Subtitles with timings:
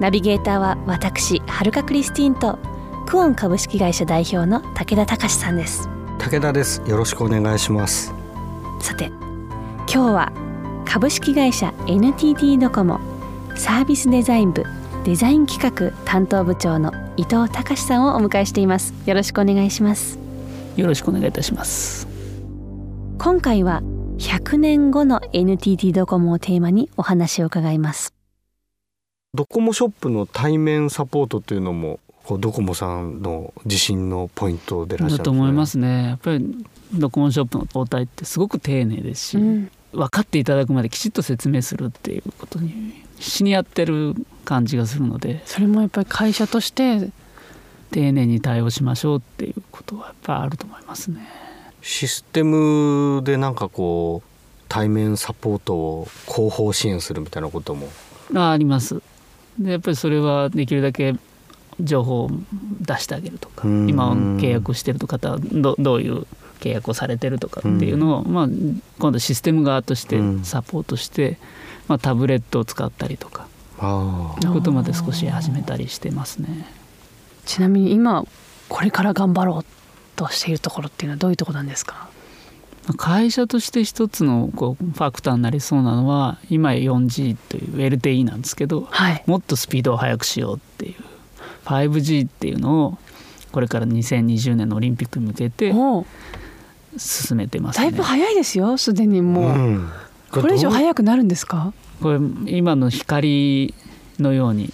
[0.00, 2.58] ナビゲーターは私はるかクリスティンと
[3.06, 5.88] クオン株式会社代表の武田隆さんです。
[6.18, 6.82] 武田です。
[6.86, 8.12] よろしくお願いします。
[8.80, 10.32] さて今日は
[10.84, 13.00] 株式会社 NTT ドコモ
[13.54, 14.64] サービスデザイン部
[15.04, 18.94] デザイン企画担当部長の伊藤隆さんをお迎えしています。
[19.06, 20.18] よろしくお願いします。
[20.76, 22.06] よろしくお願いいたします。
[23.18, 23.82] 今回は
[24.18, 28.12] 100年後の NTT ドコモをテーマにお話を伺います
[29.34, 36.08] ドコモショップの対面サポートというのもこうドコモさんの自信のポイントでらっしゃる、だと思いますね。
[36.08, 39.70] やっぱりドコモショップの応対ってすごく丁寧ですし、うん。
[39.92, 47.10] 分かっていただくまできちっと説明するっていうことに必死にやってる感じがするのでそれもやっぱり会社として
[47.90, 51.26] 丁寧に対応しましょうっていうことはやっぱあると思いますね。
[51.80, 54.28] システムでなんかこう
[54.68, 57.88] 対面サポートを後方支援するみたいなことも？
[58.34, 59.01] ああります
[59.58, 61.14] でやっぱりそれはできるだけ
[61.80, 62.30] 情報を
[62.80, 66.26] 出してあげるとか今契約してる方はどどういう
[66.60, 68.48] 契約をされてるとかっていうのを、まあ、
[68.98, 71.38] 今度システム側としてサポートして、
[71.88, 73.48] まあ、タブレットを使ったりとか
[74.40, 76.66] そういうことまで少し始めたりしてますね。
[77.46, 78.24] ちなみに今
[78.68, 79.64] これから頑張ろう
[80.14, 82.08] としているところっていうのはどういうところなんですか？
[82.96, 90.94] 会社として一つのこうファクターになりそうなのは今 4G という LTE なんですけど、はい、もっとスピードを速くしようっていう
[91.64, 92.98] 5G っていうのを
[93.52, 95.72] これから2020年のオリンピックに向けて
[96.96, 99.88] 進めてます、ね、だいぶ早いですよすでにもう、うん、
[100.30, 101.72] これ以上速くなるんですか？
[102.02, 103.74] これ今の光
[104.18, 104.72] のように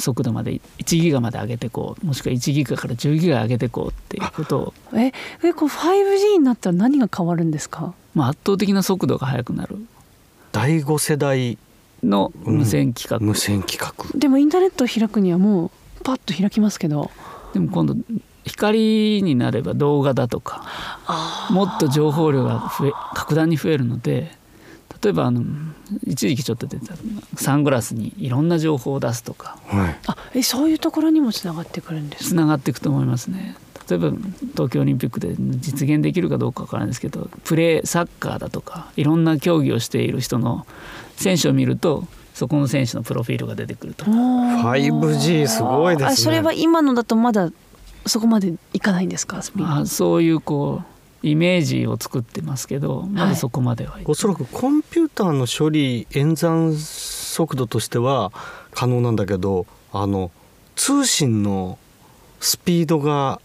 [0.00, 4.74] 速度まで1ギガまで上げてこうもしくは1ギガから10ギガ上げてこうっていうことを。
[4.94, 5.12] え
[5.42, 9.78] えこう 5G になったら何が変わるんですか、まあ、圧倒的な速度が速くなる。
[10.52, 11.58] 第5世代
[12.02, 14.18] の無線規格、うん、無線規格。
[14.18, 15.70] でもインターネットを開くにはもう
[16.02, 17.10] パッと開きますけど。
[17.52, 17.94] でも今度
[18.44, 20.64] 光になれば動画だとか
[21.50, 24.36] もっと情報量が増え格段に増えるので
[25.04, 25.44] 例えばあの
[26.06, 26.94] 一時期ちょっと出た
[27.36, 33.56] サングラスにいろんな情報を出すとか、はい、あえそういうところにもつながってくるんですつながっていくと思いますね。
[33.86, 34.12] 例えば
[34.52, 40.66] 東京オリンピックで実現できるかどうかわからないですけどプレーサッカーだとかいろんな競技をしている人の
[41.16, 46.16] 選手を見るとそこの選手のプロフィールが出てくると 5G すごいですね。
[46.16, 47.50] それは今のだとまだ
[48.06, 49.42] そこまでいかないんですか？
[49.60, 50.86] あそういうこう
[51.24, 58.30] イメージを作ってますけどまだそこまでは、はい、おそらくコンピューターの処理演算速度としては
[58.72, 60.30] 可能なんだけどあの
[60.76, 61.78] 通信の
[62.40, 63.40] スピードが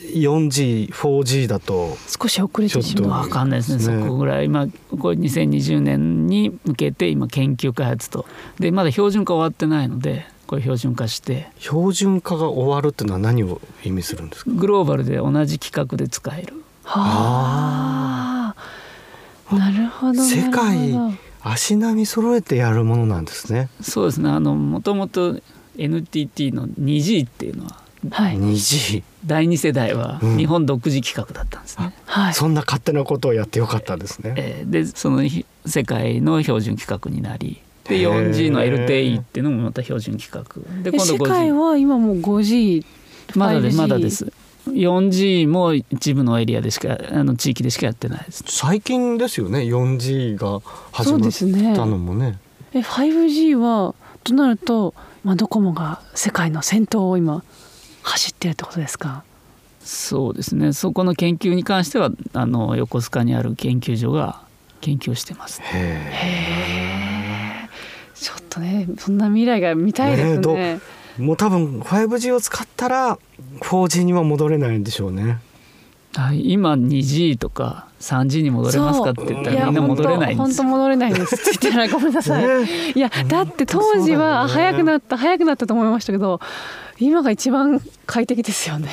[0.00, 3.24] 4G、4G だと少し遅れてしまう。
[3.24, 8.24] 分かんないですね、ね、そこぐらい、まあ、これ2020年に向けて今研究開発と。
[8.58, 11.50] でまだ標準化終わってないのでこれ標準化して。
[11.58, 14.50] 標準化が終わるっていうのは何を意味するんですか？
[14.50, 16.54] グローバルで同じ規格で使える
[16.98, 18.54] は
[19.50, 19.54] あ。
[19.54, 20.94] なるほど世界
[21.42, 23.68] 足並み揃えてやるものなんですね。
[23.80, 24.30] そうですね。
[24.30, 25.40] あのもともと
[25.78, 27.80] NTT の 2G っていうのは
[28.10, 35.22] はい、2G 第二世代は日本独自規格だったんですね、うんはい、そんな勝手なことをやってよかったですね、えー、でその
[35.66, 42.86] 世界の標準規格になりで 4G の LTE っていうのもまた標準規格で今度 5G 世界は今もう 5G
[43.36, 44.32] まだでまだです
[44.72, 50.60] 4G も一部のエリアでしかあの地域でしかやってないです最近ですよね 4G が
[50.92, 52.32] 始まったのもね。
[52.32, 52.38] ね。
[52.72, 57.42] え 5G はとなると、まあ、ドコモが世界の先頭を今
[58.02, 59.24] 走ってるってことですか？
[59.80, 60.72] そうですね。
[60.72, 64.42] そこの研究に関してはあの横須賀にある研究所が
[64.80, 67.68] 研究してます、ね、へえ。
[68.14, 70.80] ちょっとねそんな未来が見たいですね、ね、
[71.18, 73.18] もう多分 5G を使ったら
[73.60, 74.78] 4G には戻れない。
[74.78, 75.38] んでしょうね
[76.16, 80.26] はい、今 2G とか 3G に戻れますかって言ったらみんな戻れない。
[80.26, 81.14] んです本当戻れない。
[81.14, 82.98] ですって言ったらごめんなさい、ね、い。
[82.98, 85.88] やだって当時は早くなった早くなったと思い。
[85.88, 86.40] ましたけど
[86.98, 88.88] 今が一番快適ですよね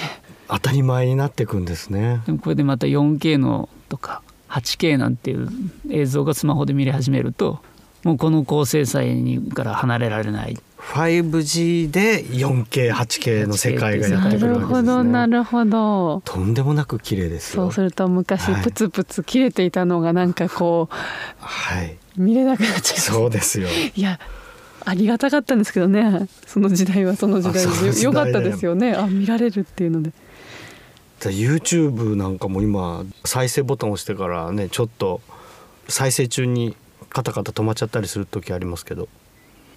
[0.48, 5.36] 当たり前になっていくんですねでもこれでまた 4K のとか 8K なんてい。
[5.36, 5.50] う
[5.90, 7.60] 映像がスマホで見れ始めると
[8.04, 10.58] もうこの高精細にから離れられない。
[10.94, 14.84] 5G で 4K8K の世界がやってくるわけですね。
[14.84, 16.22] なるほどなるほど。
[16.24, 17.64] とんでもなく綺麗ですよ。
[17.64, 18.64] そうすると昔はい。
[18.64, 20.90] プツプツ切れていたのがなんかこ
[21.40, 23.68] はい、う見れなくなっちゃいますそうですよ。
[23.96, 24.20] いや
[24.86, 26.28] ありがたかったんですけどね。
[26.46, 28.02] その時代はその時代で。
[28.02, 28.94] よかったですよね。
[28.94, 30.12] あ見られるっていうので。
[31.20, 35.20] で YouTube なんかも今再生ボタンを押してからねちょっと
[35.90, 36.76] 再生中に
[37.10, 39.08] カタカタ止まっちゃったりする時ありますけど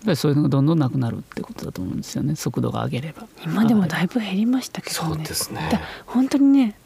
[0.05, 2.37] ぱりそういうのがどんどんなくなるってことだと思うんですよね。
[2.37, 3.27] 速度が上げれば。
[3.45, 5.69] 今でもだいぶ減りましたけどそうねですね。
[5.71, 6.77] だ本当にね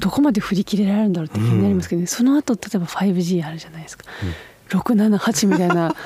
[0.00, 4.04] どこまで振り切れられるんだろうって気になりますけどね、その後例えば 5G あるじゃないですか、
[4.70, 5.94] 678みたいな。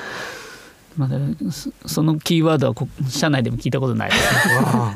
[0.97, 1.17] まだ
[1.51, 4.55] そそのキーワードはこ社内でも聞いたことないですね。
[4.63, 4.95] あ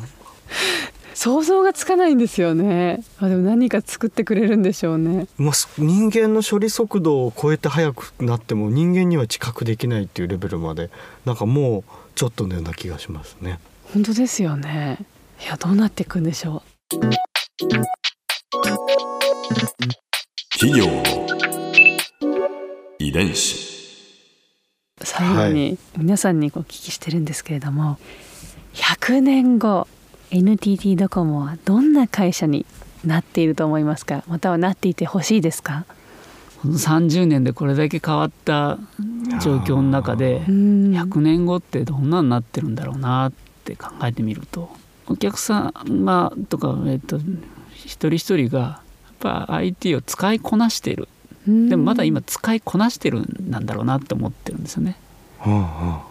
[1.22, 3.04] 想像がつかないんですよね。
[3.20, 5.28] あでも何か作ってくれるんでしょうね。
[5.38, 10.90] あまあ人間の処理速度を超えて速くなっても人間には知覚できないっていうレベルまで
[11.26, 11.84] なんかもう
[12.16, 13.60] ちょっとのような気がしますね。
[13.94, 15.00] 本当ですよね。
[15.44, 16.64] いやどうなっていくんでしょ
[20.58, 21.04] 企業の
[22.98, 23.58] 遺伝子。
[25.02, 27.98] う最後に皆さんにお聞きしてるんですけれども、
[28.74, 29.86] 100年後
[30.32, 32.66] NTT ドコモはどんな会社に
[33.06, 34.24] なっていると思いますか？
[34.28, 35.86] またはなっていてほしいですか？
[36.62, 38.78] この30年でこれだけ変わった
[39.42, 40.92] 状況の中でうん。
[40.92, 43.34] 100年後ってどんなになってるんだろうなっ
[43.64, 44.70] て考えてみると
[45.08, 45.72] お客様
[46.50, 47.18] とか、えっと、
[47.74, 48.82] 一人一人がや
[49.14, 51.08] っぱ IT を使いこなしている
[51.48, 54.98] でもまだ今使いこなしてるんなんだろうなって思ってるんですよね。
[55.40, 56.04] は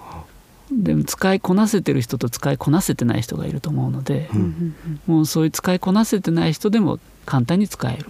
[0.70, 4.40] でも使いこなせてる人と使いこなせてない人がいると思うので、うん。
[4.40, 8.06] うんもうそういう使いこなせてない人でも簡単に使える。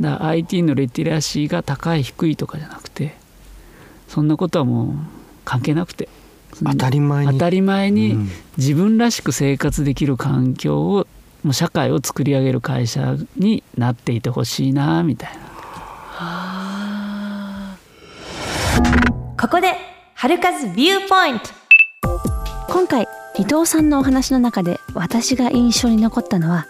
[0.00, 3.14] だから IT のリテラシーが高い低いとかじゃなくて
[4.08, 4.94] そんなことはもう
[5.44, 6.08] 関係なくて。
[6.62, 7.32] 当たり前に。
[7.32, 8.30] 当たり前にうん。
[8.56, 11.06] 自分らしく生活できる環境を
[11.42, 15.42] もう社会を作り上げる会社になっていてほしいなみたいな。
[16.16, 17.76] あ
[19.38, 19.93] ここで
[20.24, 21.50] 春風ビューポイント
[22.72, 23.06] 今回
[23.38, 26.66] 伊藤さんのお話の中で私が印象に残ったのは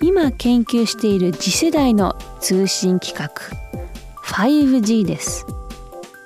[0.00, 3.50] 今研究している次世代の通信規格
[4.22, 5.44] 5G です。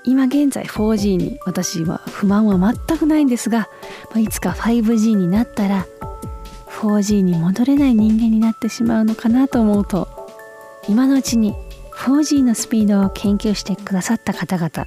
[0.04, 3.68] 今現在 4G に私は不満は全くないんですが
[4.14, 5.88] いつか 5G になったら
[6.68, 10.06] 4G に戻れない人間になってしまうのかなと思うと
[10.88, 11.52] 今のうちに
[11.94, 14.86] 4G のスピードを研究してくださった方々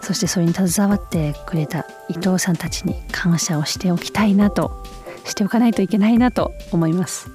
[0.00, 4.84] そしてそれに携わってくれた伊藤さんたちに感謝をしておきたいなと
[5.24, 7.30] しておかないといけないなと思います。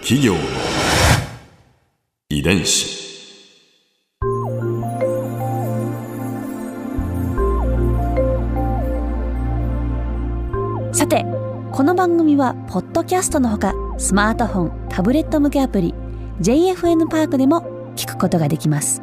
[0.00, 0.40] 企業の
[2.28, 3.02] 遺伝子。
[10.92, 11.24] さて
[11.72, 15.94] この番組はポッドキャストのほかスマートフォンタブレット向けアプリ
[16.40, 19.02] JFN パークでも聞くことができます